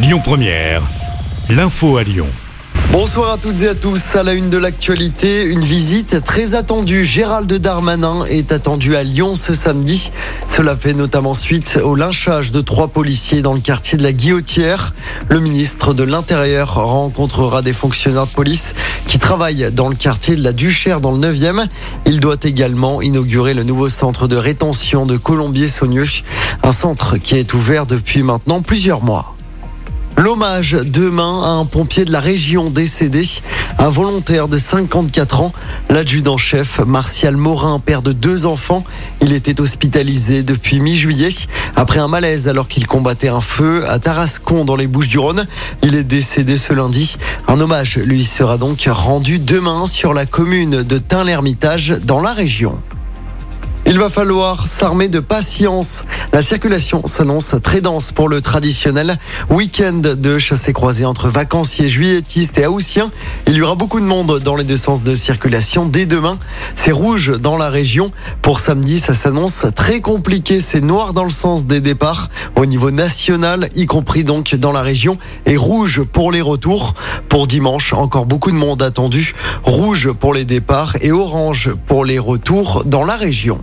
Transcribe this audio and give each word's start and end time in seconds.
Lyon 0.00 0.20
Première, 0.22 0.82
l'info 1.50 1.96
à 1.96 2.04
Lyon. 2.04 2.28
Bonsoir 2.92 3.32
à 3.32 3.36
toutes 3.36 3.62
et 3.62 3.68
à 3.68 3.74
tous. 3.74 4.14
À 4.14 4.22
la 4.22 4.34
une 4.34 4.48
de 4.48 4.56
l'actualité, 4.56 5.42
une 5.42 5.64
visite 5.64 6.22
très 6.22 6.54
attendue. 6.54 7.04
Gérald 7.04 7.52
Darmanin 7.52 8.24
est 8.26 8.52
attendu 8.52 8.94
à 8.94 9.02
Lyon 9.02 9.34
ce 9.34 9.54
samedi. 9.54 10.12
Cela 10.46 10.76
fait 10.76 10.94
notamment 10.94 11.34
suite 11.34 11.80
au 11.82 11.96
lynchage 11.96 12.52
de 12.52 12.60
trois 12.60 12.86
policiers 12.86 13.42
dans 13.42 13.54
le 13.54 13.60
quartier 13.60 13.98
de 13.98 14.04
la 14.04 14.12
Guillotière. 14.12 14.94
Le 15.28 15.40
ministre 15.40 15.94
de 15.94 16.04
l'Intérieur 16.04 16.74
rencontrera 16.74 17.60
des 17.62 17.72
fonctionnaires 17.72 18.28
de 18.28 18.32
police 18.32 18.76
qui 19.08 19.18
travaillent 19.18 19.72
dans 19.72 19.88
le 19.88 19.96
quartier 19.96 20.36
de 20.36 20.44
la 20.44 20.52
Duchère 20.52 21.00
dans 21.00 21.10
le 21.10 21.18
9e. 21.18 21.66
Il 22.06 22.20
doit 22.20 22.36
également 22.44 23.02
inaugurer 23.02 23.52
le 23.52 23.64
nouveau 23.64 23.88
centre 23.88 24.28
de 24.28 24.36
rétention 24.36 25.06
de 25.06 25.16
Colombier-Saunieux, 25.16 26.06
un 26.62 26.72
centre 26.72 27.16
qui 27.16 27.34
est 27.34 27.52
ouvert 27.52 27.84
depuis 27.84 28.22
maintenant 28.22 28.62
plusieurs 28.62 29.02
mois. 29.02 29.34
L'hommage 30.18 30.72
demain 30.72 31.44
à 31.44 31.50
un 31.50 31.64
pompier 31.64 32.04
de 32.04 32.10
la 32.10 32.18
région 32.18 32.70
décédé, 32.70 33.22
un 33.78 33.88
volontaire 33.88 34.48
de 34.48 34.58
54 34.58 35.42
ans, 35.42 35.52
l'adjudant-chef 35.90 36.80
Martial 36.80 37.36
Morin, 37.36 37.78
père 37.78 38.02
de 38.02 38.10
deux 38.10 38.44
enfants. 38.44 38.82
Il 39.22 39.32
était 39.32 39.60
hospitalisé 39.60 40.42
depuis 40.42 40.80
mi-juillet 40.80 41.28
après 41.76 42.00
un 42.00 42.08
malaise 42.08 42.48
alors 42.48 42.66
qu'il 42.66 42.88
combattait 42.88 43.28
un 43.28 43.40
feu 43.40 43.88
à 43.88 44.00
Tarascon 44.00 44.64
dans 44.64 44.74
les 44.74 44.88
Bouches-du-Rhône. 44.88 45.46
Il 45.84 45.94
est 45.94 46.02
décédé 46.02 46.56
ce 46.56 46.72
lundi. 46.72 47.16
Un 47.46 47.60
hommage 47.60 47.96
lui 47.96 48.24
sera 48.24 48.58
donc 48.58 48.88
rendu 48.90 49.38
demain 49.38 49.86
sur 49.86 50.14
la 50.14 50.26
commune 50.26 50.82
de 50.82 50.98
Tain-l'Hermitage 50.98 51.90
dans 52.02 52.20
la 52.20 52.32
région. 52.32 52.76
Il 53.90 53.98
va 53.98 54.10
falloir 54.10 54.66
s'armer 54.66 55.08
de 55.08 55.18
patience. 55.18 56.04
La 56.34 56.42
circulation 56.42 57.06
s'annonce 57.06 57.54
très 57.62 57.80
dense 57.80 58.12
pour 58.12 58.28
le 58.28 58.42
traditionnel 58.42 59.18
week-end 59.48 60.02
de 60.14 60.38
chassé-croisé 60.38 61.06
entre 61.06 61.28
vacanciers 61.28 61.88
juilletistes 61.88 62.58
et 62.58 62.66
haussiens. 62.66 63.10
Il 63.46 63.54
y 63.54 63.62
aura 63.62 63.76
beaucoup 63.76 64.00
de 64.00 64.04
monde 64.04 64.40
dans 64.40 64.56
les 64.56 64.64
deux 64.64 64.76
sens 64.76 65.02
de 65.02 65.14
circulation 65.14 65.86
dès 65.86 66.04
demain. 66.04 66.38
C'est 66.74 66.92
rouge 66.92 67.32
dans 67.40 67.56
la 67.56 67.70
région. 67.70 68.12
Pour 68.42 68.60
samedi, 68.60 68.98
ça 68.98 69.14
s'annonce 69.14 69.64
très 69.74 70.02
compliqué. 70.02 70.60
C'est 70.60 70.82
noir 70.82 71.14
dans 71.14 71.24
le 71.24 71.30
sens 71.30 71.64
des 71.64 71.80
départs 71.80 72.28
au 72.56 72.66
niveau 72.66 72.90
national, 72.90 73.70
y 73.74 73.86
compris 73.86 74.22
donc 74.22 74.54
dans 74.54 74.72
la 74.72 74.82
région, 74.82 75.16
et 75.46 75.56
rouge 75.56 76.02
pour 76.02 76.30
les 76.30 76.42
retours. 76.42 76.92
Pour 77.30 77.46
dimanche, 77.46 77.94
encore 77.94 78.26
beaucoup 78.26 78.50
de 78.50 78.56
monde 78.56 78.82
attendu. 78.82 79.32
Rouge 79.64 80.12
pour 80.12 80.34
les 80.34 80.44
départs 80.44 80.96
et 81.00 81.10
orange 81.10 81.70
pour 81.86 82.04
les 82.04 82.18
retours 82.18 82.84
dans 82.84 83.06
la 83.06 83.16
région. 83.16 83.58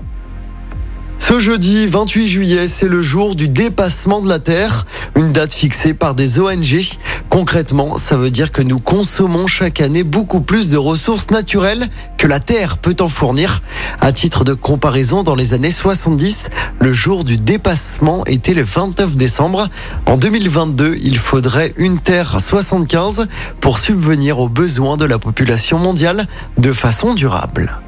Ce 1.28 1.40
jeudi 1.40 1.88
28 1.88 2.28
juillet, 2.28 2.68
c'est 2.68 2.88
le 2.88 3.02
jour 3.02 3.34
du 3.34 3.48
dépassement 3.48 4.22
de 4.22 4.30
la 4.30 4.38
Terre, 4.38 4.86
une 5.16 5.32
date 5.32 5.54
fixée 5.54 5.96
par 5.96 6.14
des 6.14 6.40
ONG. 6.40 6.82
Concrètement, 7.30 7.98
ça 7.98 8.16
veut 8.16 8.30
dire 8.30 8.52
que 8.52 8.62
nous 8.62 8.78
consommons 8.78 9.48
chaque 9.48 9.82
année 9.82 10.04
beaucoup 10.04 10.42
plus 10.42 10.70
de 10.70 10.78
ressources 10.78 11.32
naturelles 11.32 11.88
que 12.20 12.28
la 12.28 12.40
Terre 12.40 12.78
peut 12.78 12.96
en 13.00 13.08
fournir. 13.08 13.64
À 14.02 14.12
titre 14.12 14.44
de 14.44 14.54
comparaison, 14.54 15.24
dans 15.24 15.34
les 15.34 15.56
années 15.56 15.72
70, 15.72 16.52
le 16.80 16.94
jour 16.94 17.24
du 17.24 17.38
dépassement 17.38 18.24
était 18.28 18.54
le 18.54 18.64
29 18.64 19.18
décembre. 19.18 19.70
En 20.06 20.18
2022, 20.18 20.98
il 21.02 21.18
faudrait 21.18 21.74
une 21.78 21.98
Terre 21.98 22.40
75 22.40 23.26
pour 23.62 23.80
subvenir 23.80 24.38
aux 24.38 24.50
besoins 24.50 24.96
de 24.96 25.06
la 25.06 25.18
population 25.18 25.80
mondiale 25.80 26.28
de 26.60 26.72
façon 26.72 27.16
durable. 27.16 27.80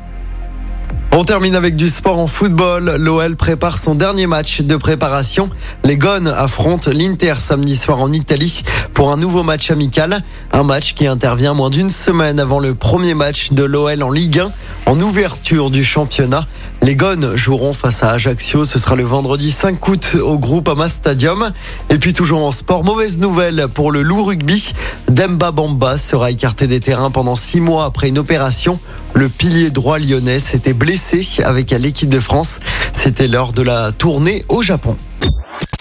On 1.20 1.24
termine 1.24 1.56
avec 1.56 1.76
du 1.76 1.88
sport 1.88 2.20
en 2.20 2.28
football. 2.28 2.96
L'OL 3.00 3.36
prépare 3.36 3.80
son 3.80 3.96
dernier 3.96 4.28
match 4.28 4.62
de 4.62 4.76
préparation. 4.76 5.50
Les 5.84 5.98
Gones 5.98 6.28
affrontent 6.28 6.92
l'Inter 6.92 7.34
samedi 7.40 7.76
soir 7.76 8.02
en 8.02 8.14
Italie 8.14 8.62
pour 8.94 9.12
un 9.12 9.18
nouveau 9.18 9.42
match 9.42 9.72
amical. 9.72 10.22
Un 10.52 10.62
match 10.62 10.94
qui 10.94 11.08
intervient 11.08 11.56
moins 11.56 11.72
d'une 11.72 11.90
semaine 11.90 12.40
avant 12.40 12.60
le 12.60 12.76
premier 12.76 13.16
match 13.16 13.52
de 13.52 13.64
l'OL 13.64 14.04
en 14.04 14.12
Ligue 14.12 14.42
1 14.42 14.52
en 14.88 15.00
ouverture 15.02 15.70
du 15.70 15.84
championnat. 15.84 16.48
Les 16.82 16.96
Gones 16.96 17.36
joueront 17.36 17.74
face 17.74 18.04
à 18.04 18.12
Ajaccio. 18.12 18.64
Ce 18.64 18.80
sera 18.80 18.96
le 18.96 19.04
vendredi 19.04 19.52
5 19.52 19.86
août 19.88 20.16
au 20.22 20.40
groupe 20.40 20.70
Ama 20.70 20.88
Stadium. 20.88 21.52
Et 21.90 21.98
puis 21.98 22.14
toujours 22.14 22.46
en 22.46 22.52
sport, 22.52 22.84
mauvaise 22.84 23.20
nouvelle 23.20 23.68
pour 23.74 23.92
le 23.92 24.02
loup 24.02 24.24
rugby. 24.24 24.74
Demba 25.10 25.52
Bamba 25.52 25.98
sera 25.98 26.32
écarté 26.32 26.68
des 26.68 26.80
terrains 26.80 27.12
pendant 27.12 27.36
six 27.36 27.60
mois 27.60 27.86
après 27.86 28.08
une 28.08 28.18
opération. 28.18 28.80
Le 29.14 29.28
pilier 29.28 29.72
droit 29.72 30.00
lyonnais 30.00 30.40
s'était 30.40 30.74
blessé 30.74 31.28
avec 31.44 31.72
l'équipe 31.72 32.10
de 32.10 32.20
France. 32.20 32.60
C'était 32.94 33.28
lors 33.28 33.52
de 33.52 33.64
la 33.64 33.92
tournée 33.92 34.46
au 34.48 34.62
Japon. 34.62 34.96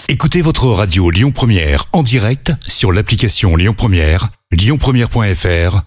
Écoutez 0.09 0.41
votre 0.41 0.67
radio 0.67 1.09
Lyon 1.09 1.31
Première 1.31 1.85
en 1.93 2.03
direct 2.03 2.51
sur 2.67 2.91
l'application 2.91 3.55
Lyon 3.55 3.73
Première, 3.77 4.29
lyonpremière.fr 4.51 5.86